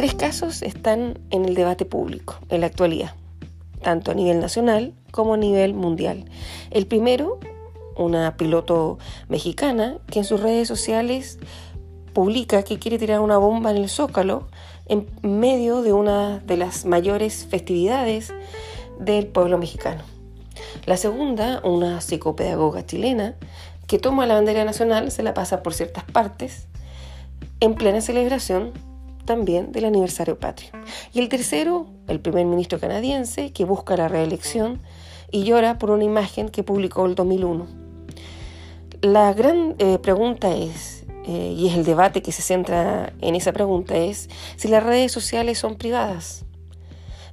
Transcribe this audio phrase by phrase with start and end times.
[0.00, 3.16] Tres casos están en el debate público en la actualidad,
[3.82, 6.24] tanto a nivel nacional como a nivel mundial.
[6.70, 7.38] El primero,
[7.98, 8.98] una piloto
[9.28, 11.38] mexicana que en sus redes sociales
[12.14, 14.48] publica que quiere tirar una bomba en el Zócalo
[14.86, 18.32] en medio de una de las mayores festividades
[18.98, 20.02] del pueblo mexicano.
[20.86, 23.34] La segunda, una psicopedagoga chilena
[23.86, 26.68] que toma la bandera nacional, se la pasa por ciertas partes,
[27.60, 28.72] en plena celebración
[29.30, 30.72] también del aniversario patrio.
[31.12, 34.80] Y el tercero, el primer ministro canadiense, que busca la reelección
[35.30, 37.68] y llora por una imagen que publicó el 2001.
[39.02, 43.52] La gran eh, pregunta es, eh, y es el debate que se centra en esa
[43.52, 46.44] pregunta, es si las redes sociales son privadas.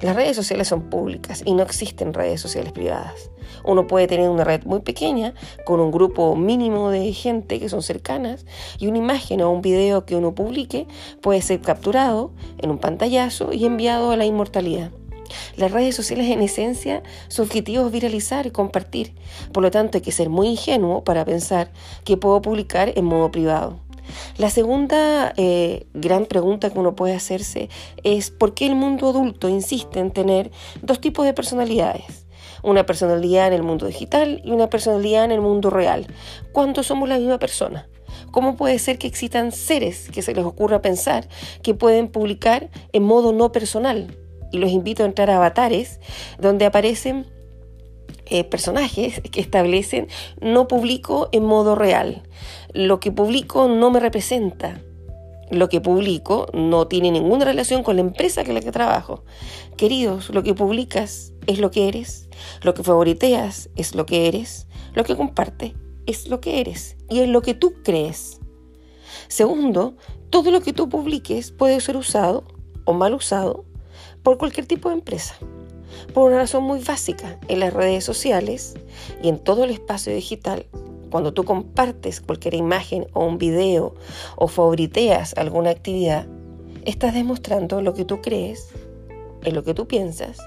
[0.02, 3.32] Las redes sociales son públicas y no existen redes sociales privadas.
[3.64, 5.34] Uno puede tener una red muy pequeña
[5.66, 8.46] con un grupo mínimo de gente que son cercanas
[8.78, 10.88] y una imagen o un video que uno publique
[11.22, 14.92] puede ser capturado en un pantallazo y enviado a la inmortalidad.
[15.56, 19.14] Las redes sociales en esencia su objetivo es viralizar y compartir,
[19.52, 21.72] por lo tanto hay que ser muy ingenuo para pensar
[22.04, 23.87] que puedo publicar en modo privado.
[24.38, 27.70] La segunda eh, gran pregunta que uno puede hacerse
[28.04, 32.26] es por qué el mundo adulto insiste en tener dos tipos de personalidades.
[32.64, 36.08] Una personalidad en el mundo digital y una personalidad en el mundo real.
[36.52, 37.88] ¿Cuándo somos la misma persona?
[38.32, 41.28] ¿Cómo puede ser que existan seres que se les ocurra pensar
[41.62, 44.16] que pueden publicar en modo no personal?
[44.52, 46.00] Y los invito a entrar a avatares
[46.40, 47.26] donde aparecen
[48.30, 50.08] eh, personajes que establecen
[50.42, 52.24] no publico en modo real.
[52.74, 54.82] Lo que publico no me representa.
[55.50, 59.24] Lo que publico no tiene ninguna relación con la empresa con la que trabajo.
[59.78, 62.28] Queridos, lo que publicas es lo que eres.
[62.62, 64.68] Lo que favoriteas es lo que eres.
[64.94, 65.74] Lo que compartes
[66.06, 66.98] es lo que eres.
[67.10, 68.40] Y es lo que tú crees.
[69.30, 69.96] Segundo,
[70.30, 72.44] todo lo que tú publiques puede ser usado
[72.86, 73.66] o mal usado
[74.24, 75.38] por cualquier tipo de empresa
[76.14, 77.40] por una razón muy básica.
[77.48, 78.76] En las redes sociales
[79.22, 80.66] y en todo el espacio digital,
[81.10, 83.96] cuando tú compartes cualquier imagen o un video
[84.36, 86.28] o favoriteas alguna actividad,
[86.86, 88.70] estás demostrando lo que tú crees,
[89.44, 90.40] en lo que tú piensas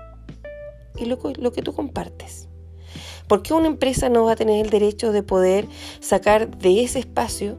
[0.97, 2.49] y lo, lo que tú compartes.
[3.27, 5.67] ¿Por qué una empresa no va a tener el derecho de poder
[6.01, 7.59] sacar de ese espacio,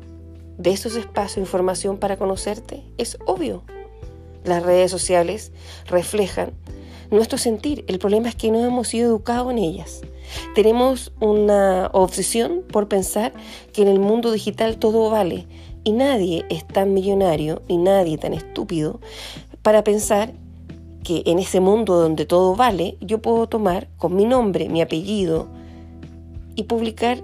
[0.57, 2.83] de esos espacios, información para conocerte?
[2.97, 3.63] Es obvio.
[4.43, 5.51] Las redes sociales
[5.85, 6.51] reflejan
[7.11, 7.83] nuestro sentir.
[7.87, 10.01] El problema es que no hemos sido educados en ellas.
[10.55, 13.33] Tenemos una obsesión por pensar
[13.73, 15.45] que en el mundo digital todo vale
[15.83, 18.99] y nadie es tan millonario ni nadie tan estúpido
[19.61, 20.33] para pensar
[21.03, 25.47] que en ese mundo donde todo vale yo puedo tomar con mi nombre, mi apellido
[26.55, 27.21] y publicar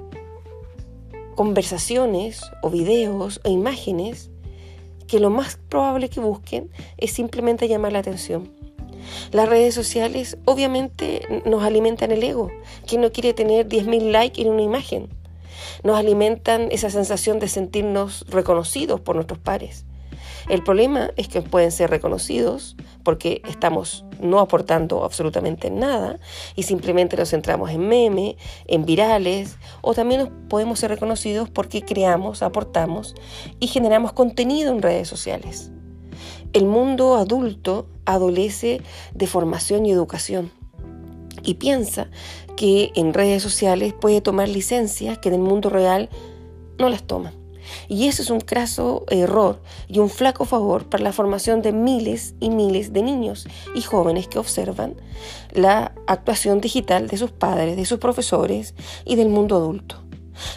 [1.36, 4.31] conversaciones o videos o imágenes
[5.08, 8.56] que lo más probable que busquen es simplemente llamar la atención.
[9.31, 12.49] Las redes sociales obviamente nos alimentan el ego.
[12.85, 15.09] ¿Quién no quiere tener 10.000 likes en una imagen?
[15.83, 19.85] Nos alimentan esa sensación de sentirnos reconocidos por nuestros pares.
[20.49, 26.19] El problema es que pueden ser reconocidos porque estamos no aportando absolutamente nada
[26.55, 32.44] y simplemente nos centramos en memes, en virales o también podemos ser reconocidos porque creamos,
[32.44, 33.13] aportamos
[33.59, 35.71] y generamos contenido en redes sociales.
[36.53, 38.81] El mundo adulto adolece
[39.13, 40.52] de formación y educación
[41.44, 42.09] y piensa
[42.56, 46.09] que en redes sociales puede tomar licencias que en el mundo real
[46.78, 47.34] no las toma.
[47.88, 52.36] Y eso es un craso error y un flaco favor para la formación de miles
[52.40, 54.96] y miles de niños y jóvenes que observan
[55.52, 58.74] la actuación digital de sus padres, de sus profesores
[59.06, 60.02] y del mundo adulto.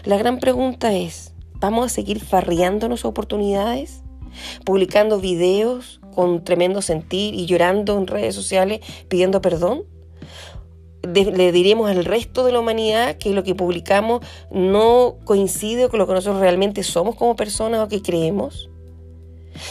[0.05, 4.03] La gran pregunta es, ¿vamos a seguir farriándonos oportunidades?
[4.65, 9.85] Publicando videos con tremendo sentir y llorando en redes sociales pidiendo perdón?
[11.03, 14.21] le diríamos al resto de la humanidad que lo que publicamos
[14.51, 18.69] no coincide con lo que nosotros realmente somos como personas o que creemos?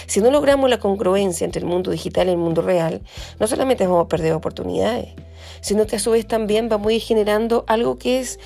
[0.07, 3.01] Si no logramos la congruencia entre el mundo digital y el mundo real,
[3.39, 5.13] no solamente vamos a perder oportunidades,
[5.61, 8.39] sino que a su vez también vamos a ir generando algo que es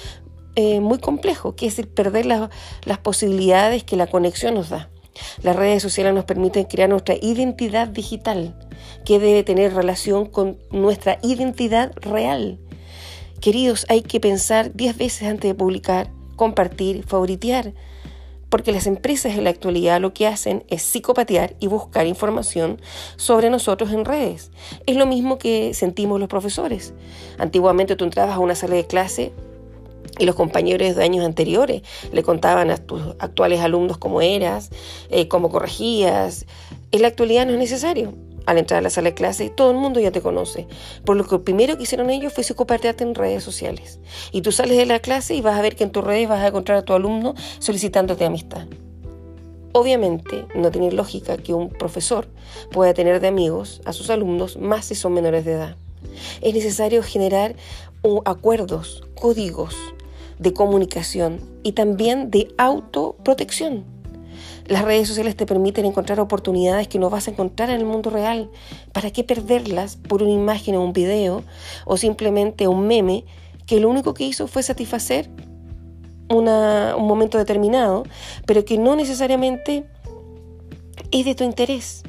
[0.56, 4.89] eh, muy complejo, que es perder las posibilidades que la conexión nos da.
[5.42, 8.56] Las redes sociales nos permiten crear nuestra identidad digital,
[9.06, 12.60] que debe tener relación con nuestra identidad real.
[13.39, 17.74] Queridos, hay que pensar diez veces antes de publicar, compartir, favoritear,
[18.50, 22.80] porque las empresas en la actualidad lo que hacen es psicopatear y buscar información
[23.16, 24.51] sobre nosotros en redes.
[24.86, 26.94] Es lo mismo que sentimos los profesores.
[27.39, 29.33] Antiguamente tú entrabas a una sala de clase
[30.19, 34.69] y los compañeros de años anteriores le contaban a tus actuales alumnos cómo eras,
[35.09, 36.45] eh, cómo corregías.
[36.91, 38.13] En la actualidad no es necesario.
[38.45, 40.67] al entrar a la sala de clase, todo el mundo ya te conoce.
[41.05, 44.01] Por lo que primero que hicieron ellos fue compartirte en redes sociales.
[44.33, 46.41] Y tú sales de la clase y vas a ver que en tus redes vas
[46.41, 48.67] a encontrar a tu alumno solicitándote amistad.
[49.71, 52.27] Obviamente, no tiene lógica que un profesor
[52.71, 55.77] pueda tener de amigos a sus alumnos más si son menores de edad.
[56.41, 57.55] Es necesario generar
[58.25, 59.75] acuerdos, códigos
[60.39, 63.85] de comunicación y también de autoprotección.
[64.67, 68.09] Las redes sociales te permiten encontrar oportunidades que no vas a encontrar en el mundo
[68.09, 68.50] real.
[68.94, 71.44] ¿Para qué perderlas por una imagen o un video
[71.85, 73.25] o simplemente un meme
[73.65, 75.29] que lo único que hizo fue satisfacer
[76.29, 76.45] un
[77.06, 78.03] momento determinado,
[78.45, 79.85] pero que no necesariamente
[81.11, 82.03] es de tu interés.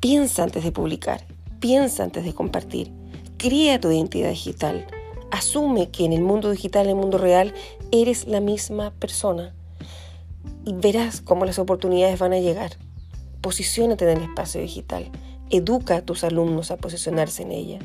[0.00, 1.26] Piensa antes de publicar,
[1.60, 2.92] piensa antes de compartir,
[3.42, 4.86] crea tu identidad digital,
[5.32, 7.52] asume que en el mundo digital, en el mundo real,
[7.90, 9.52] eres la misma persona
[10.64, 12.76] y verás cómo las oportunidades van a llegar.
[13.40, 15.10] Posiciónate en el espacio digital,
[15.50, 17.78] educa a tus alumnos a posicionarse en ella.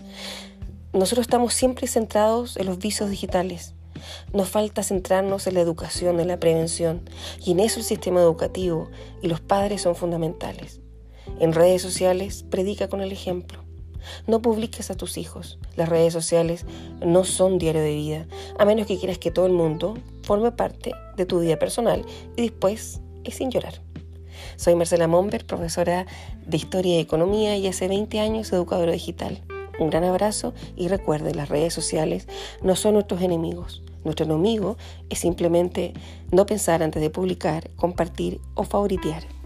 [0.93, 3.73] Nosotros estamos siempre centrados en los visos digitales,
[4.33, 7.09] nos falta centrarnos en la educación, en la prevención,
[7.43, 8.89] y en eso el sistema educativo
[9.23, 10.81] y los padres son fundamentales.
[11.39, 13.66] En redes sociales, predica con el ejemplo.
[14.27, 15.57] No publiques a tus hijos.
[15.75, 16.65] Las redes sociales
[17.05, 18.25] no son diario de vida,
[18.57, 22.05] a menos que quieras que todo el mundo forme parte de tu vida personal
[22.35, 23.81] y después es sin llorar.
[24.55, 26.05] Soy Marcela Momber, profesora
[26.45, 29.41] de Historia y Economía y hace 20 años educadora digital.
[29.79, 32.27] Un gran abrazo y recuerden, las redes sociales
[32.61, 33.83] no son nuestros enemigos.
[34.03, 34.77] Nuestro enemigo
[35.09, 35.93] es simplemente
[36.31, 39.36] no pensar antes de publicar, compartir o favoritear.